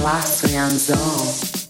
[0.00, 1.61] Lasso Janzon.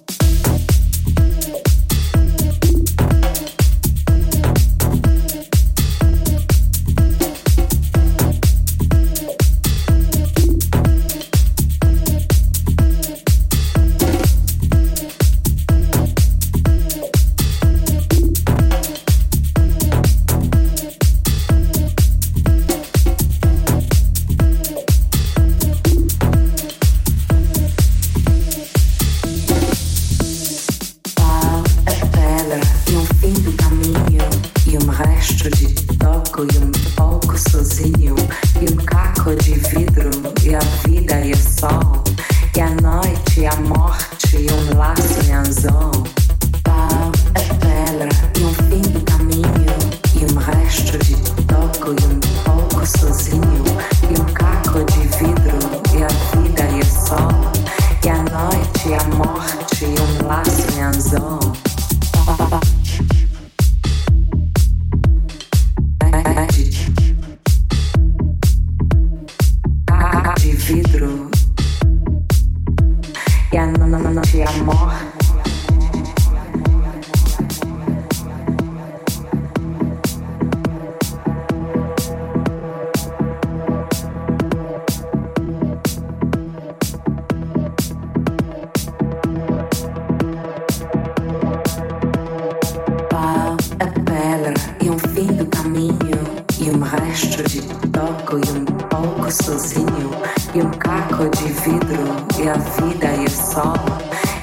[98.62, 100.10] um pouco sozinho
[100.54, 103.74] e um caco de vidro e a vida e o sol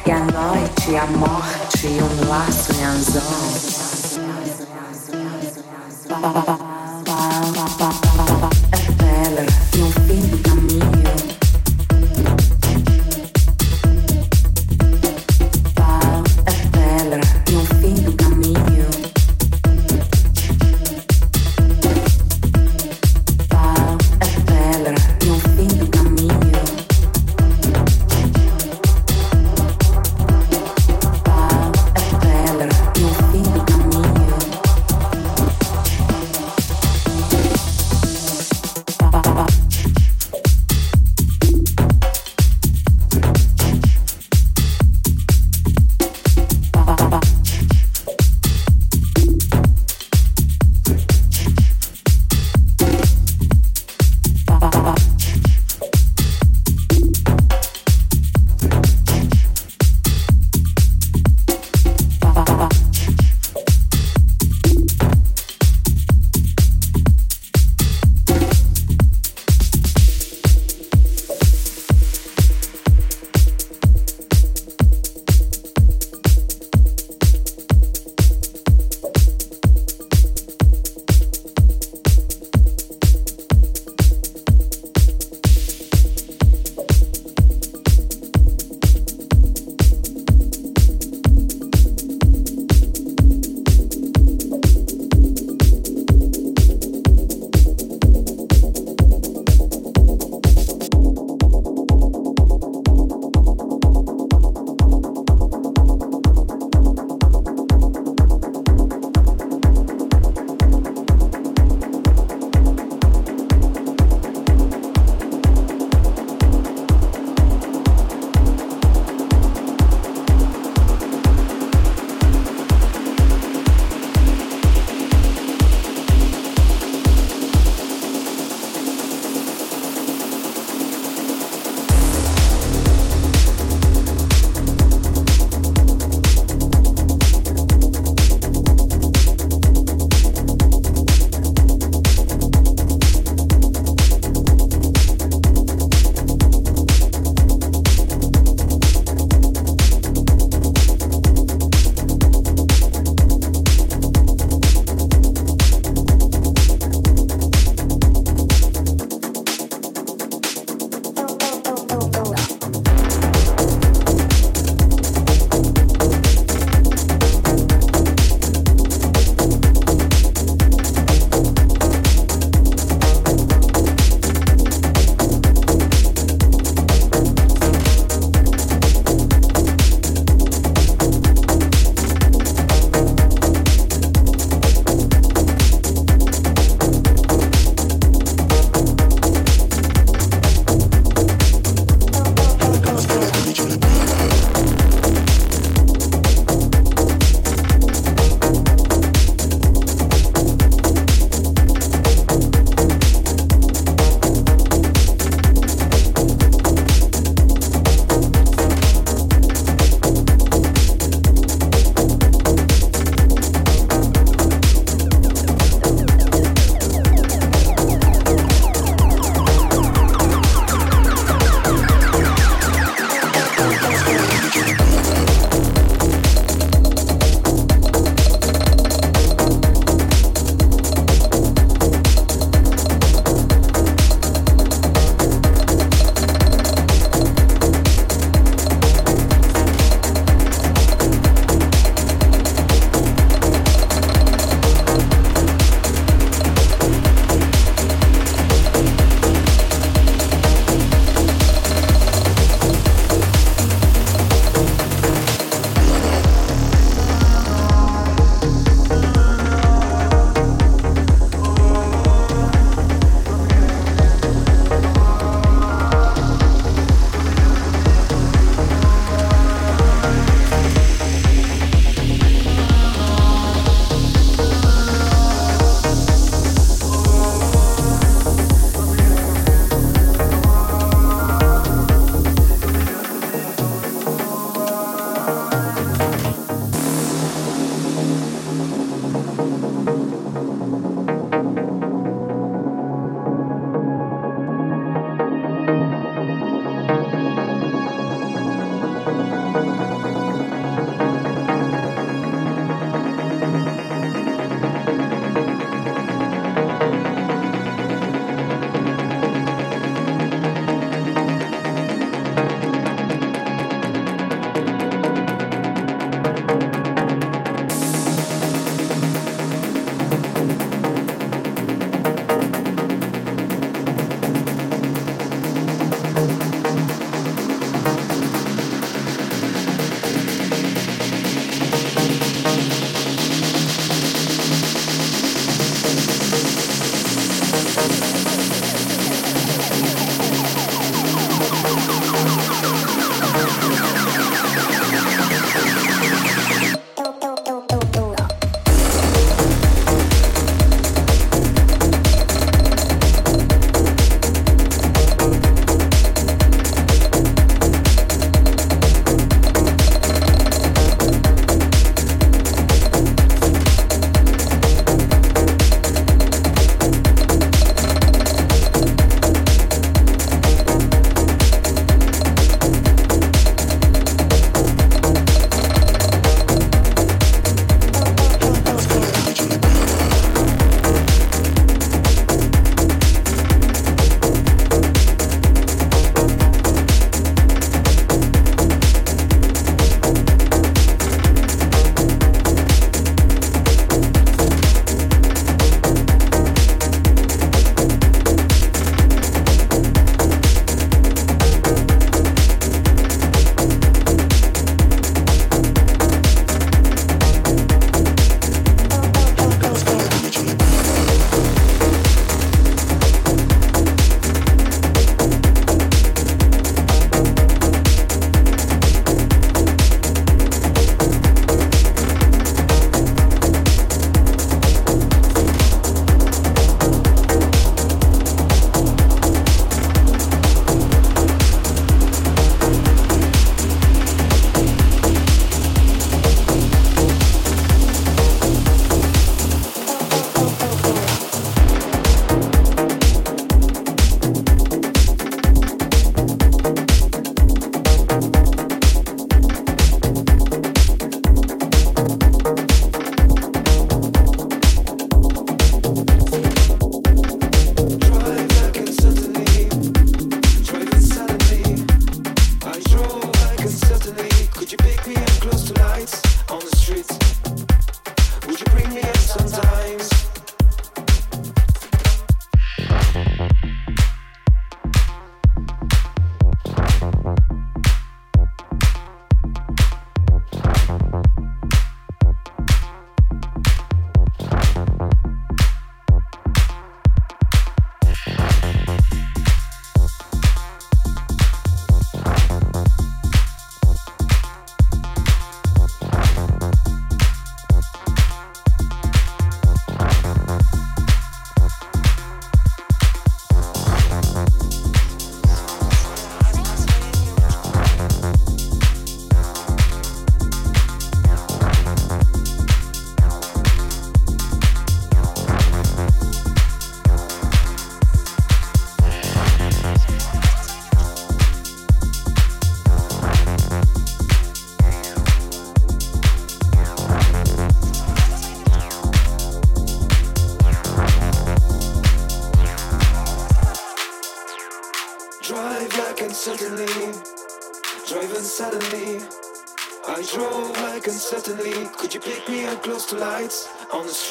[0.05, 3.79] e a noite e a morte e um laço e anzol.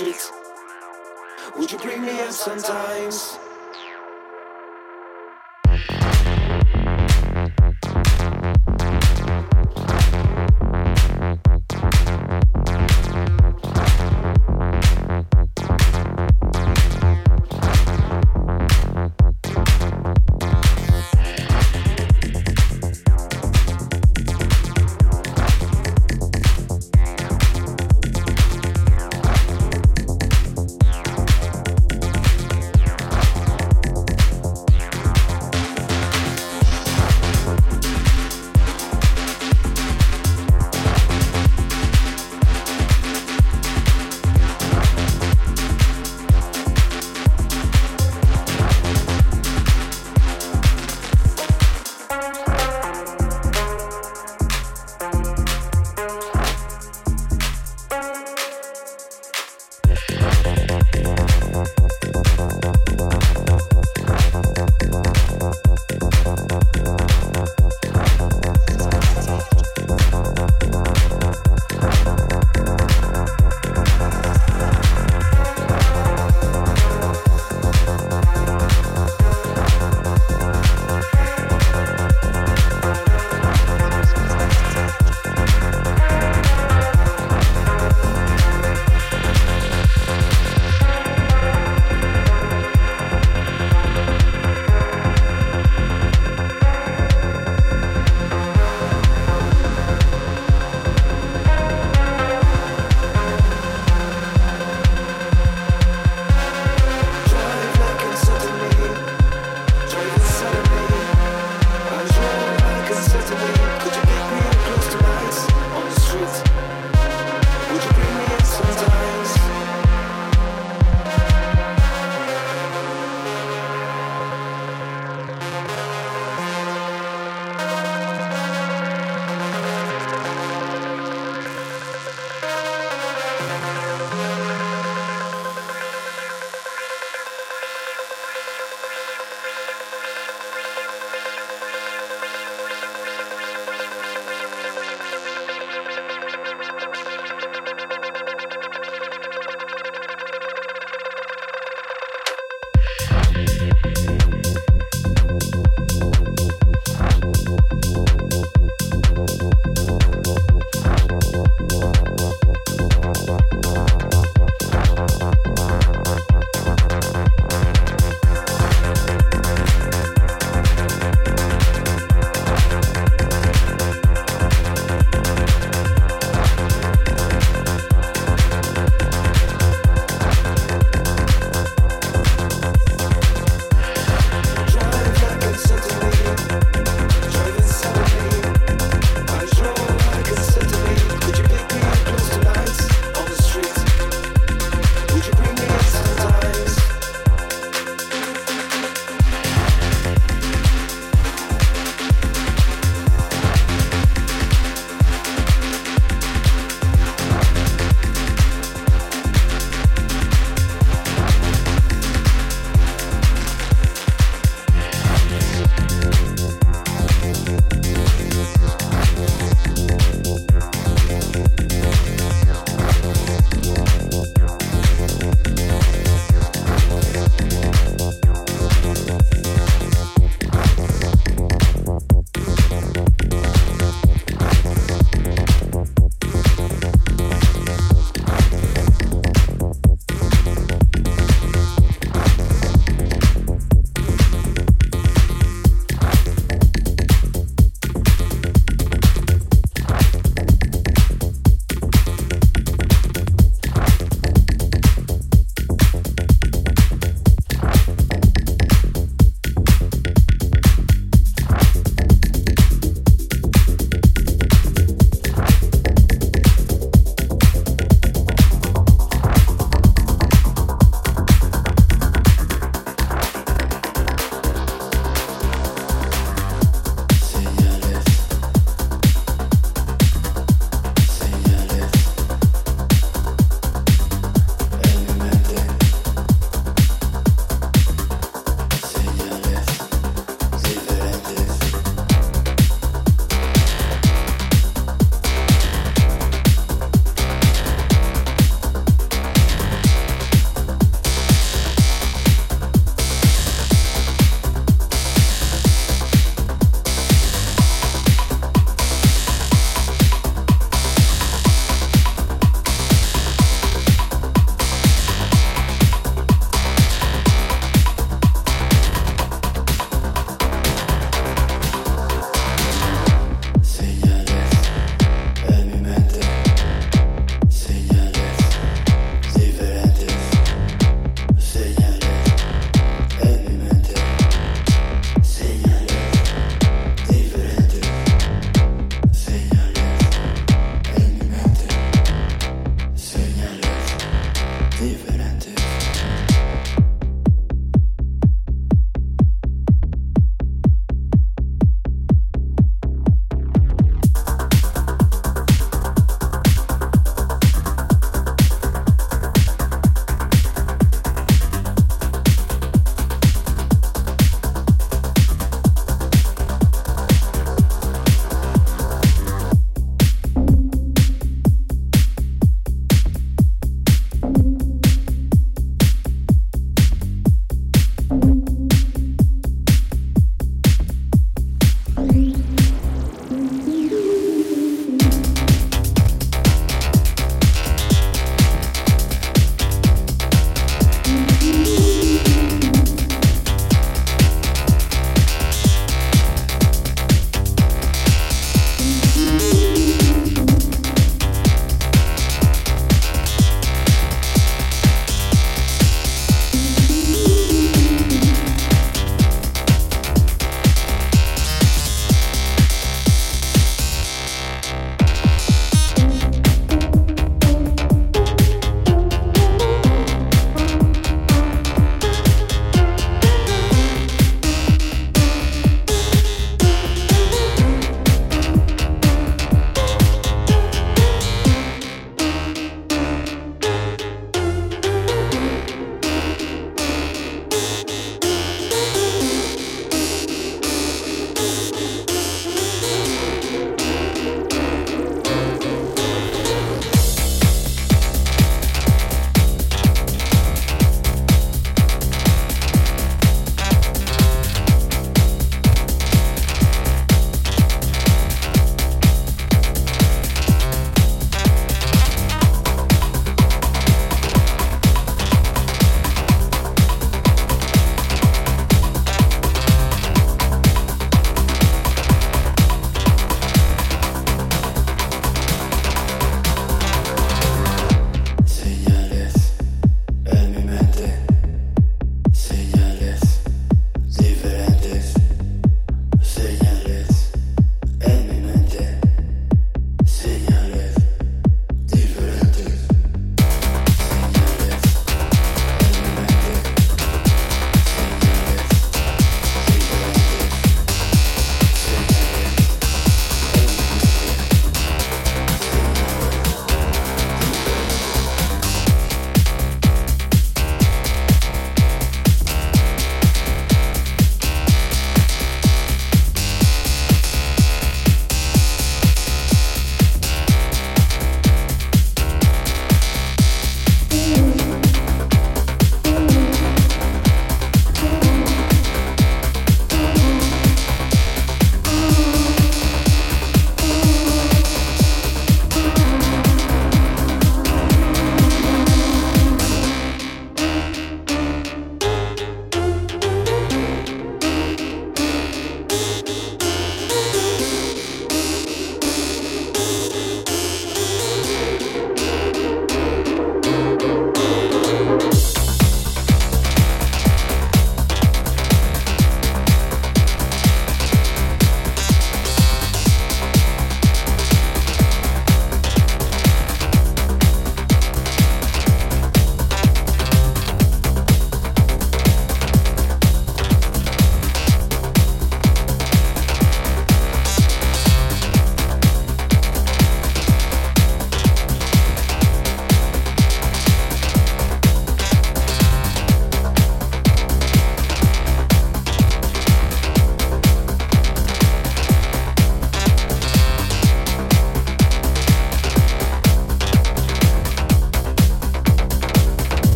[0.00, 3.36] Would you bring me up sometimes?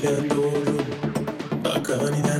[0.00, 0.28] が通る
[1.62, 2.37] バカになる